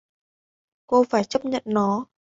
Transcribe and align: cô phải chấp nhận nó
cô 0.87 1.03
phải 1.09 1.23
chấp 1.23 1.45
nhận 1.45 1.63
nó 1.65 2.05